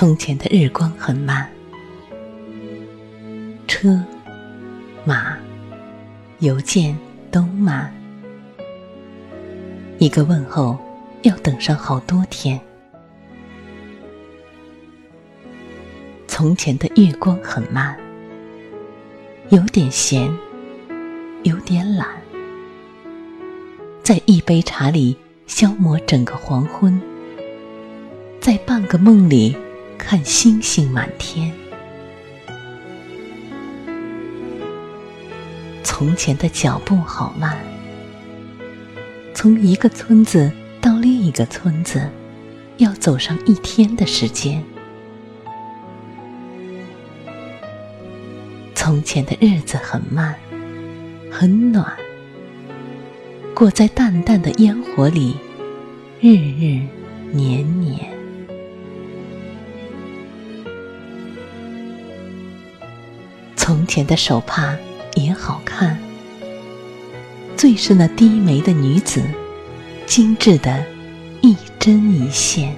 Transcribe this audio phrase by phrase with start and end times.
[0.00, 1.46] 从前的日光很慢，
[3.68, 4.02] 车、
[5.04, 5.36] 马、
[6.38, 6.96] 邮件
[7.30, 7.92] 都慢，
[9.98, 10.78] 一个问候
[11.20, 12.58] 要等上好多天。
[16.26, 17.94] 从前的月光很慢，
[19.50, 20.34] 有点闲，
[21.42, 22.08] 有点懒，
[24.02, 25.14] 在一杯茶里
[25.46, 26.98] 消磨整个黄昏，
[28.40, 29.54] 在半个梦里。
[30.02, 31.52] 看星星满天。
[35.84, 37.56] 从前的脚步好慢，
[39.34, 42.10] 从一个村子到另一个村子，
[42.78, 44.64] 要走上一天的时间。
[48.74, 50.34] 从前的日子很慢，
[51.30, 51.86] 很暖，
[53.54, 55.36] 过在淡淡的烟火里，
[56.20, 56.80] 日日
[57.30, 58.09] 年年。
[63.70, 64.76] 从前的手帕
[65.14, 65.96] 也好看，
[67.56, 69.22] 最是那低眉的女子，
[70.06, 70.84] 精致的
[71.40, 72.74] 一针一线。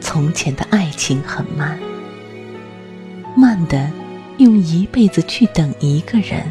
[0.00, 1.78] 从前的爱情很慢，
[3.36, 3.90] 慢的
[4.38, 6.50] 用一辈子去等一个人，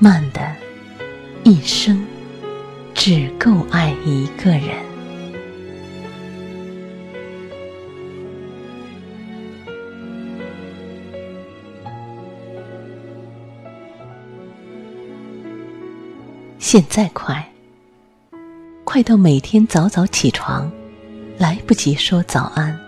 [0.00, 0.40] 慢的
[1.44, 2.04] 一生
[2.94, 4.91] 只够爱一个人。
[16.62, 17.44] 现在快，
[18.84, 20.70] 快到每天早早起床，
[21.36, 22.78] 来不及说早安，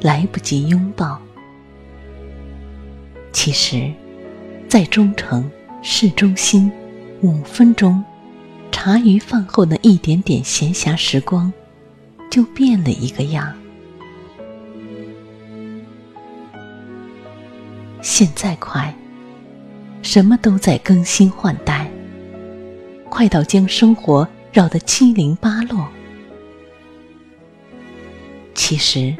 [0.00, 1.16] 来不及拥抱。
[3.32, 3.88] 其实，
[4.68, 5.48] 在中城
[5.80, 6.70] 市中心，
[7.22, 8.04] 五分钟
[8.72, 11.52] 茶余饭后的一点点闲暇时光，
[12.28, 13.54] 就变了一个样。
[18.02, 18.92] 现在快，
[20.02, 21.73] 什么都在更新换代。
[23.14, 25.86] 快到将生活绕得七零八落。
[28.56, 29.14] 其实，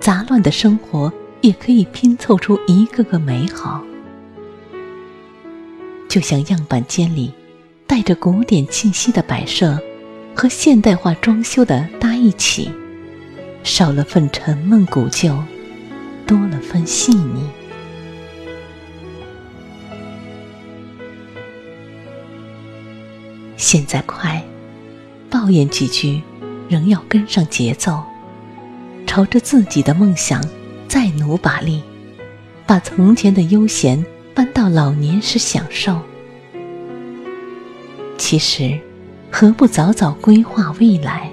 [0.00, 3.82] 杂乱的生活也可以拼凑出一个个美好。
[6.08, 7.32] 就像样板间里
[7.84, 9.76] 带着古典气息的摆设
[10.32, 12.70] 和现代化装修的搭一起，
[13.64, 15.36] 少了份沉闷古旧，
[16.28, 17.42] 多了份细腻。
[23.68, 24.40] 现在快，
[25.28, 26.22] 抱怨几句，
[26.68, 28.00] 仍要跟上节奏，
[29.08, 30.40] 朝着自己的梦想
[30.86, 31.82] 再努把力，
[32.64, 36.00] 把从前的悠闲搬到老年时享受。
[38.16, 38.78] 其实，
[39.32, 41.28] 何不早早规划未来？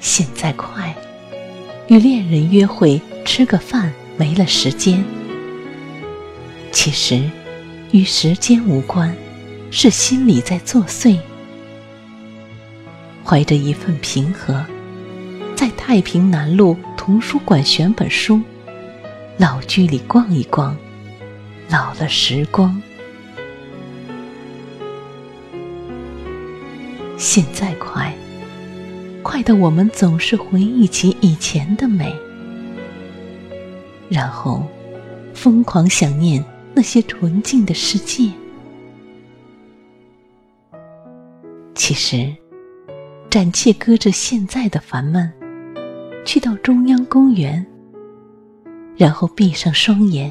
[0.00, 0.94] 现在快，
[1.88, 5.02] 与恋人约会吃个饭没了时间。
[6.70, 7.22] 其实。
[7.92, 9.14] 与时间无关，
[9.70, 11.18] 是心里在作祟。
[13.24, 14.64] 怀着一份平和，
[15.54, 18.40] 在太平南路图书馆选本书，
[19.38, 20.76] 老居里逛一逛，
[21.68, 22.80] 老了时光。
[27.16, 28.12] 现在快，
[29.22, 32.14] 快的我们总是回忆起以前的美，
[34.08, 34.66] 然后
[35.34, 36.44] 疯狂想念。
[36.76, 38.30] 那些纯净的世界，
[41.74, 42.36] 其实
[43.30, 45.32] 暂且搁着现在的烦闷，
[46.26, 47.64] 去到中央公园，
[48.94, 50.30] 然后闭上双眼，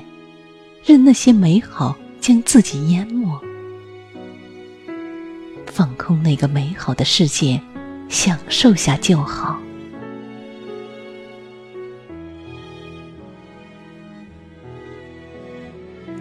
[0.83, 3.41] 任那些美好将自己淹没，
[5.65, 7.59] 放空那个美好的世界，
[8.07, 9.59] 享受下就好。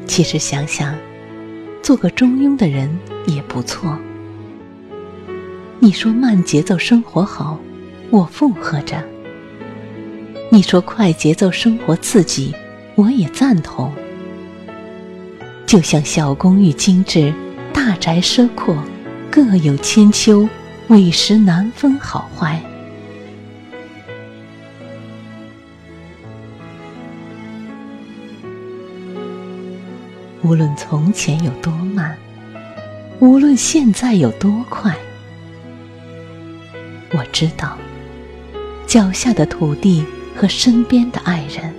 [0.06, 0.94] 其实想想，
[1.82, 2.90] 做个中庸的人
[3.26, 3.98] 也不错。
[5.80, 7.58] 你说慢节奏生活好，
[8.10, 8.98] 我附和着；
[10.50, 12.54] 你说快节奏生活刺激，
[12.94, 13.92] 我也赞同。
[15.66, 17.32] 就像小公寓精致，
[17.72, 18.76] 大宅奢阔，
[19.30, 20.48] 各有千秋，
[20.88, 22.62] 委实难分好坏。
[30.44, 32.14] 无论从前有多慢，
[33.18, 34.94] 无论现在有多快，
[37.12, 37.78] 我知道，
[38.86, 40.04] 脚下的土地
[40.36, 41.74] 和身边的爱人，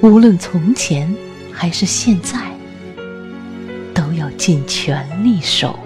[0.00, 1.14] 无论从前
[1.52, 2.36] 还是现在，
[3.94, 5.78] 都要尽全力守。